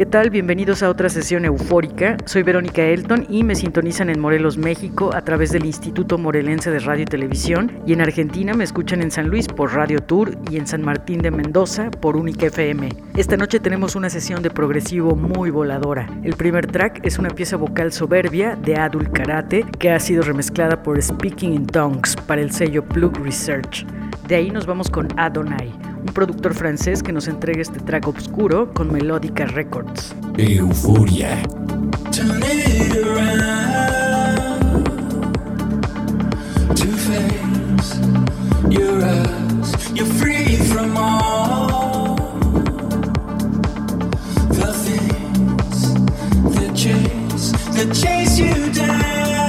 [0.00, 0.30] ¿Qué tal?
[0.30, 2.16] Bienvenidos a otra sesión eufórica.
[2.24, 6.78] Soy Verónica Elton y me sintonizan en Morelos, México a través del Instituto Morelense de
[6.78, 10.56] Radio y Televisión y en Argentina me escuchan en San Luis por Radio Tour y
[10.56, 12.88] en San Martín de Mendoza por Única FM.
[13.14, 16.08] Esta noche tenemos una sesión de progresivo muy voladora.
[16.22, 20.82] El primer track es una pieza vocal soberbia de Adul Karate que ha sido remezclada
[20.82, 23.84] por Speaking in Tongues para el sello Plug Research.
[24.26, 28.72] De ahí nos vamos con Adonai un productor francés que nos entrega este track oscuro
[28.72, 30.14] con Melódica Records.
[30.36, 31.42] Euforia.
[39.92, 42.14] You're free from all
[44.48, 45.92] the things
[47.74, 49.39] that chase, you down.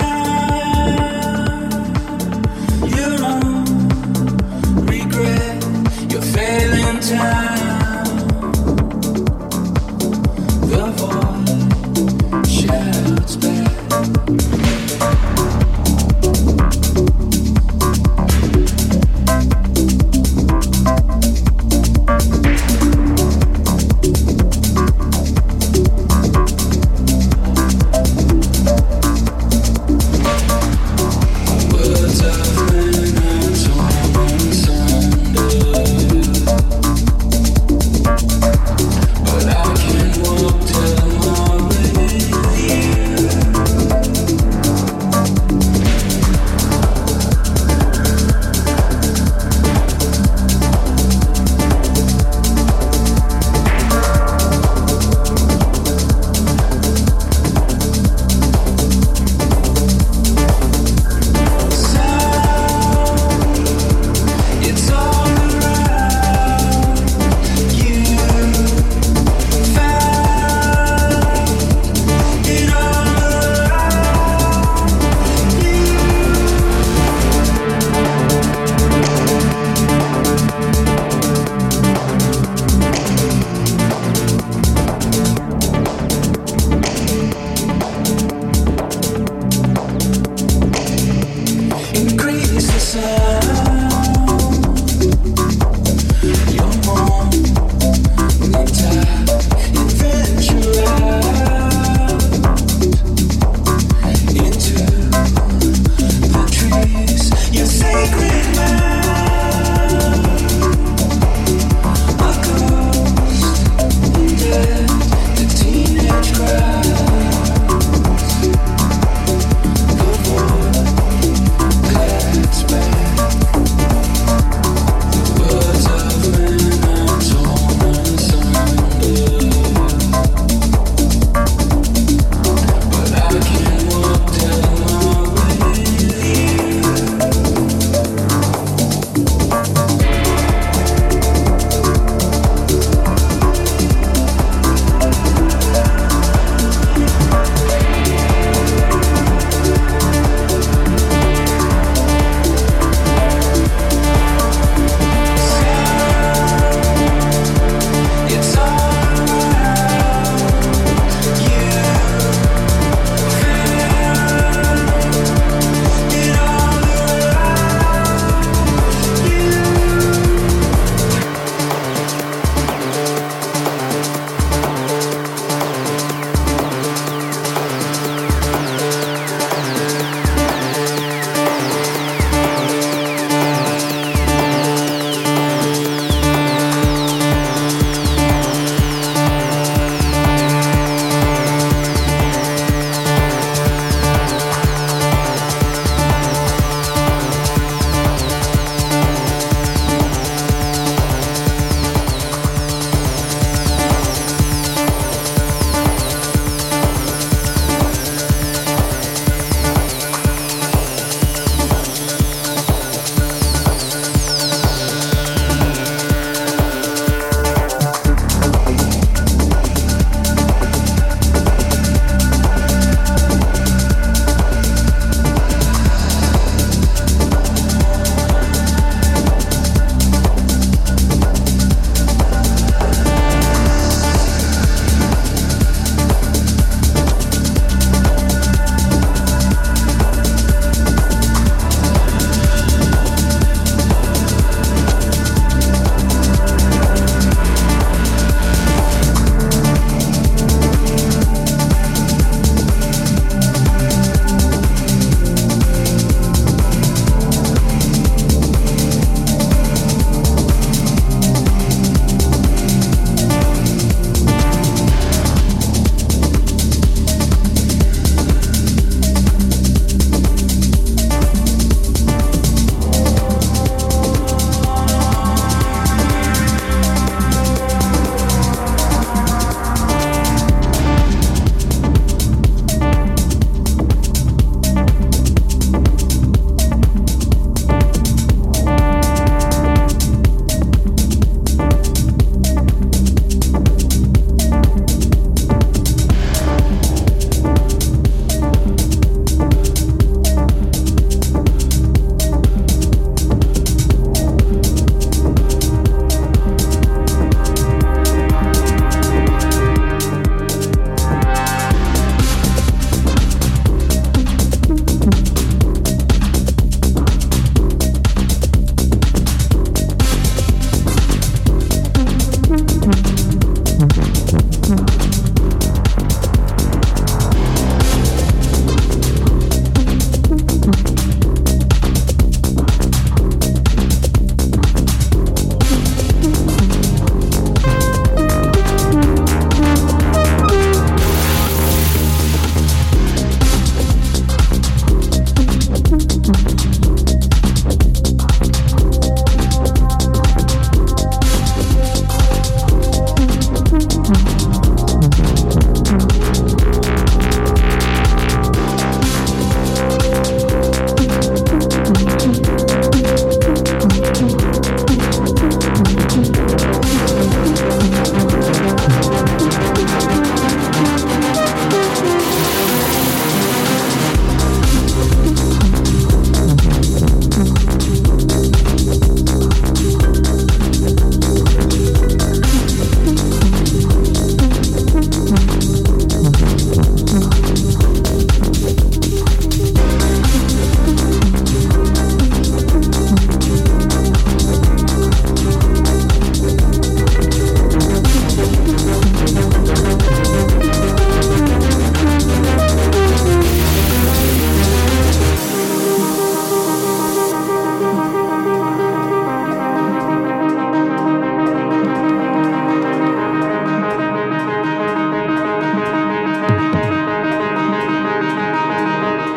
[7.12, 7.61] deixar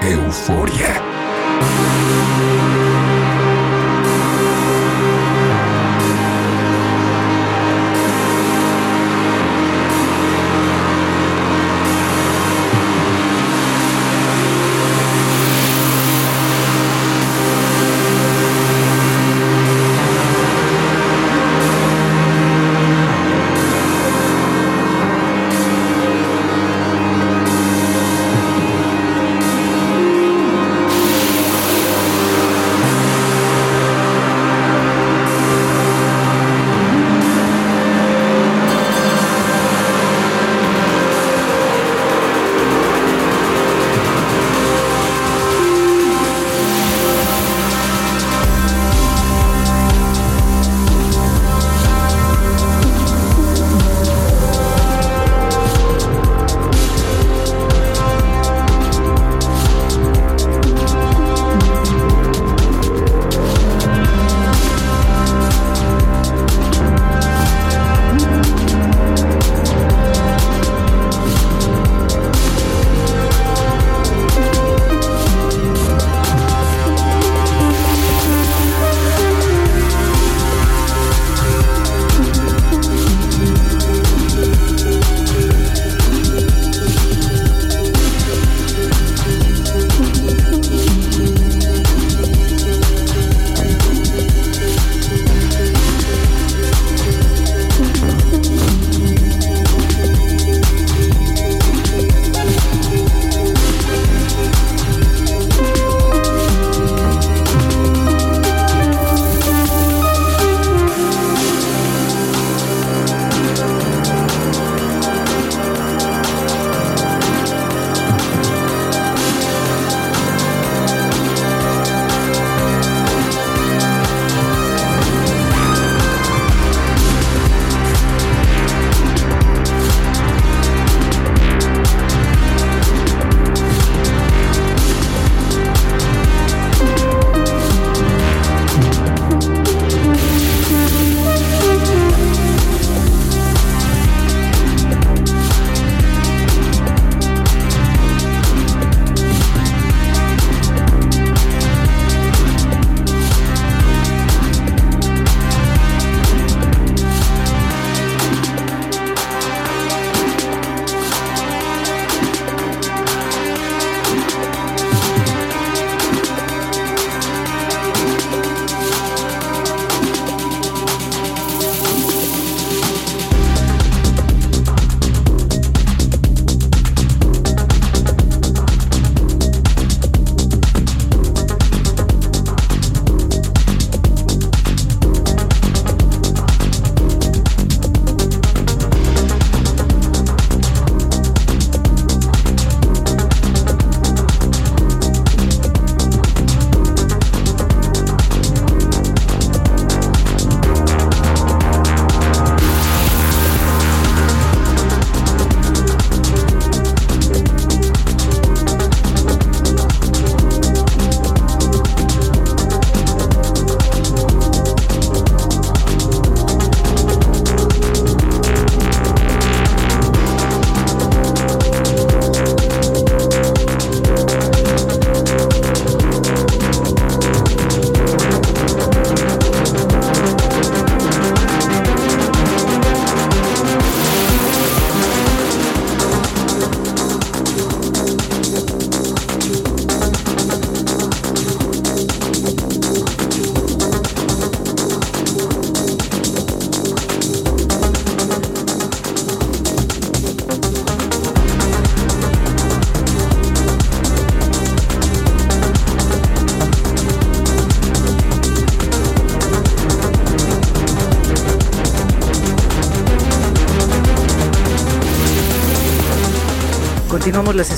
[0.05, 0.93] Euforia.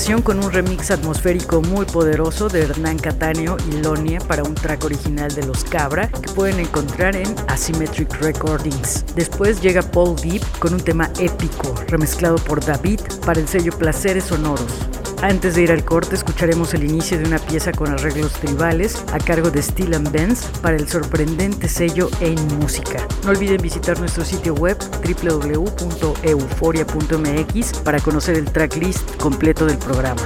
[0.07, 5.33] Con un remix atmosférico muy poderoso de Hernán Cataneo y Lonia para un track original
[5.33, 9.05] de Los Cabra que pueden encontrar en Asymmetric Recordings.
[9.15, 14.25] Después llega Paul Deep con un tema épico remezclado por David para el sello Placeres
[14.25, 14.87] Sonoros.
[15.21, 19.17] Antes de ir al corte, escucharemos el inicio de una pieza con arreglos tribales a
[19.17, 23.05] cargo de Steel and Benz para el sorprendente sello En Música.
[23.23, 24.77] No olviden visitar nuestro sitio web
[25.13, 30.21] www.euforia.mx para conocer el tracklist completo del programa.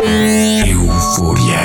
[0.00, 1.58] Euforia.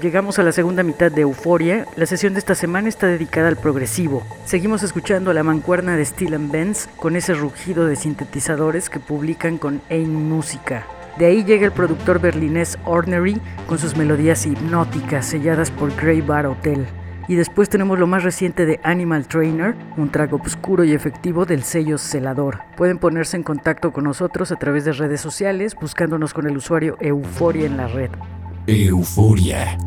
[0.00, 1.86] Llegamos a la segunda mitad de Euforia.
[1.96, 4.22] La sesión de esta semana está dedicada al progresivo.
[4.44, 9.00] Seguimos escuchando a la mancuerna de Steel and Benz con ese rugido de sintetizadores que
[9.00, 10.86] publican con Ein Música.
[11.18, 16.46] De ahí llega el productor berlinés Ordinary con sus melodías hipnóticas selladas por Grey Bar
[16.46, 16.86] Hotel.
[17.28, 21.62] Y después tenemos lo más reciente de Animal Trainer, un trago oscuro y efectivo del
[21.62, 22.60] sello Celador.
[22.76, 26.96] Pueden ponerse en contacto con nosotros a través de redes sociales buscándonos con el usuario
[27.00, 28.10] Euforia en la red.
[28.66, 29.78] Euforia.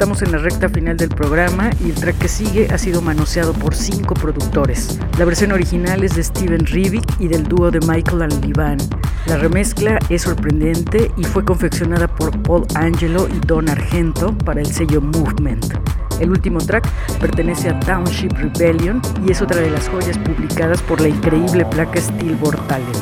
[0.00, 3.74] En la recta final del programa y el track que sigue ha sido manoseado por
[3.74, 4.98] cinco productores.
[5.18, 8.78] La versión original es de Steven Rivik y del dúo de Michael and Livan.
[9.26, 14.72] La remezcla es sorprendente y fue confeccionada por Paul Angelo y Don Argento para el
[14.72, 15.74] sello Movement.
[16.18, 16.88] El último track
[17.20, 22.00] pertenece a Township Rebellion y es otra de las joyas publicadas por la increíble placa
[22.00, 22.96] Steelboard Talent.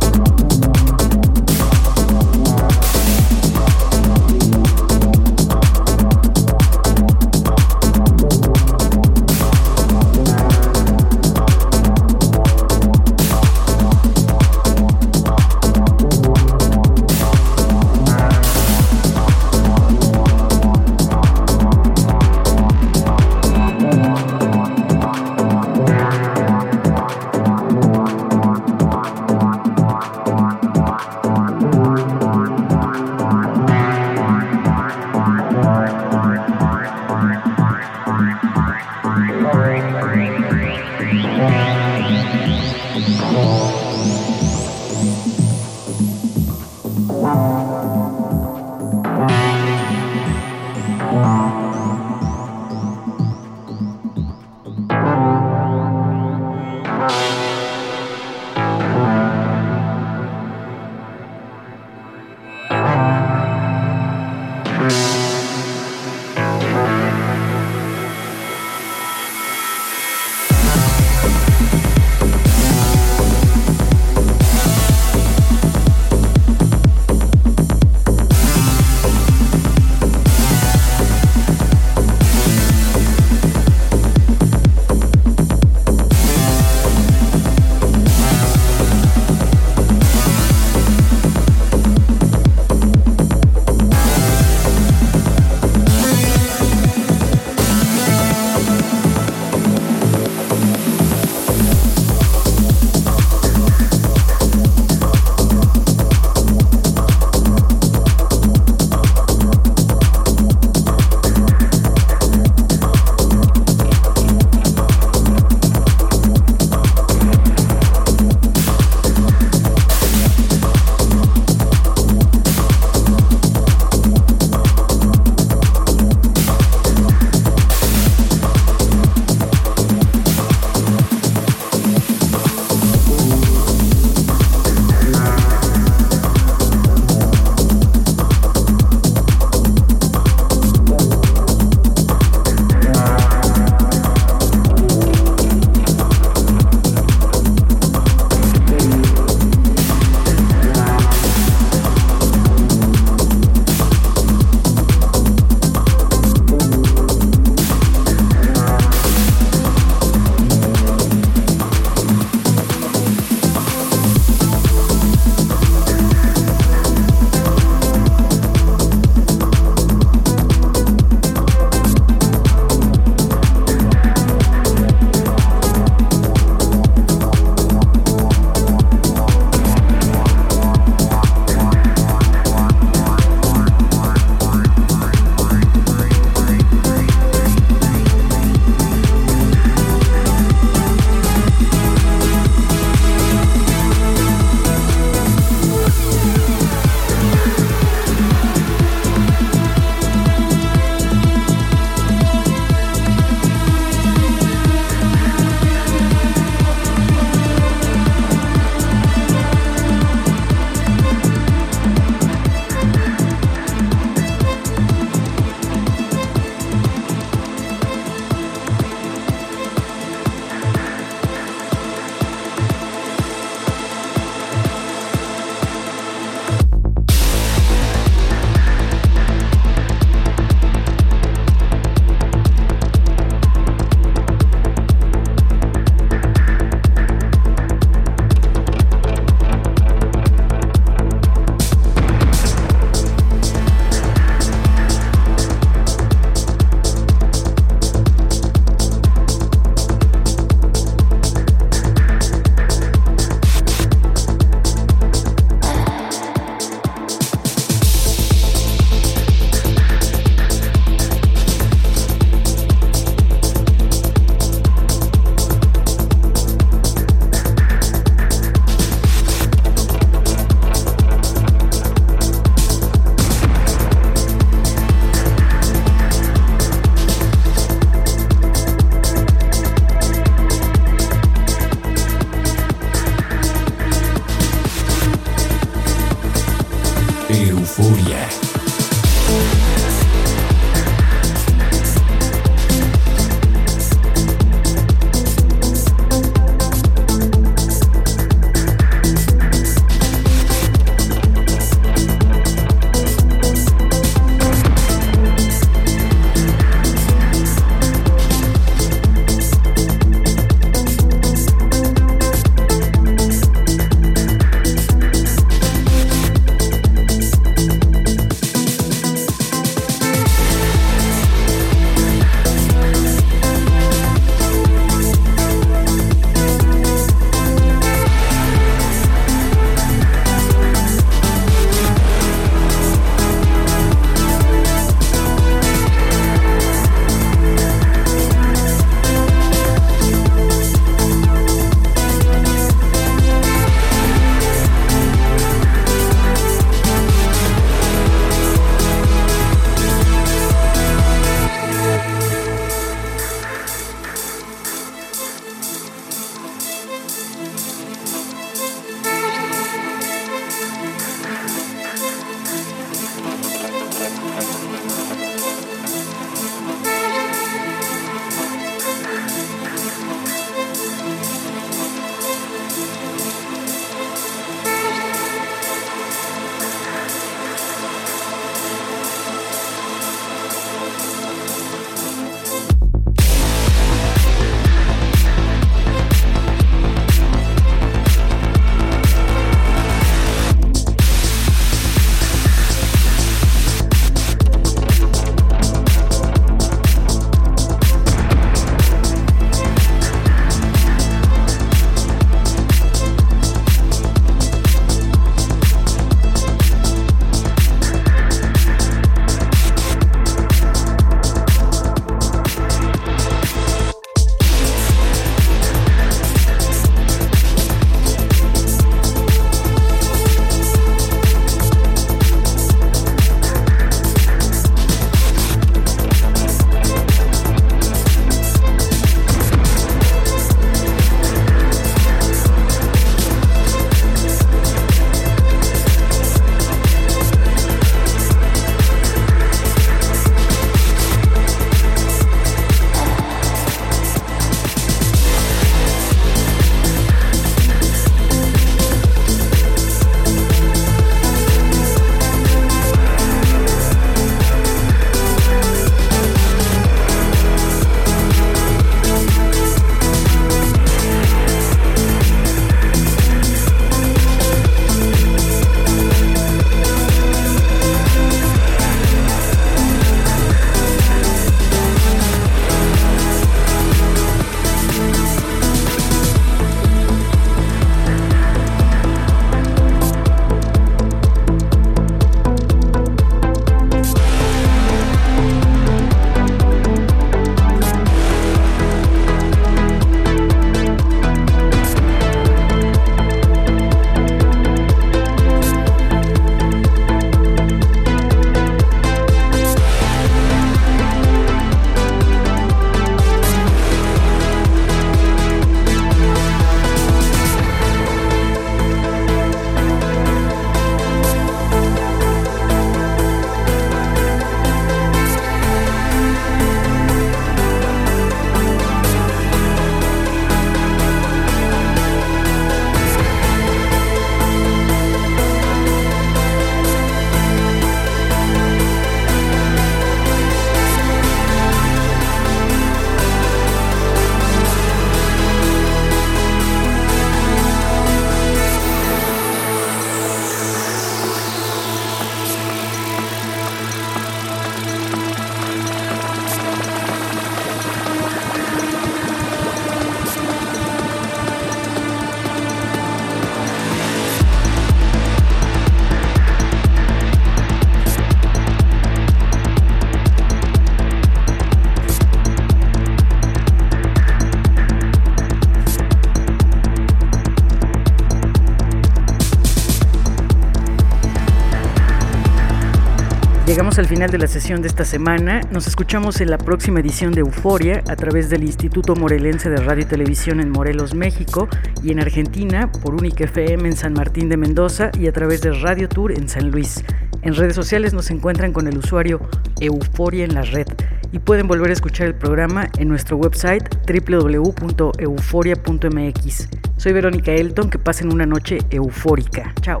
[574.10, 575.60] Final de la sesión de esta semana.
[575.70, 580.02] Nos escuchamos en la próxima edición de Euforia a través del Instituto Morelense de Radio
[580.02, 581.68] y Televisión en Morelos, México
[582.02, 585.70] y en Argentina por Única FM en San Martín de Mendoza y a través de
[585.74, 587.04] Radio Tour en San Luis.
[587.42, 589.48] En redes sociales nos encuentran con el usuario
[589.80, 590.88] Euforia en la red
[591.30, 596.68] y pueden volver a escuchar el programa en nuestro website www.euforia.mx.
[596.96, 599.72] Soy Verónica Elton, que pasen una noche eufórica.
[599.82, 600.00] Chao.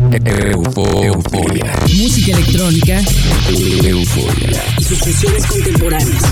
[0.00, 1.72] Eufo- Euforia.
[1.96, 3.00] Música electrónica
[3.48, 4.62] Euforia.
[4.78, 6.22] y sus contemporáneas.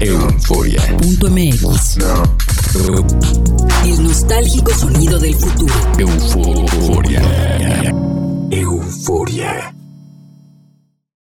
[0.00, 0.80] Euforia.
[0.96, 1.98] Punto MX.
[3.84, 5.74] El nostálgico sonido del futuro.
[5.98, 7.22] Euforia.
[8.50, 9.75] Euforia.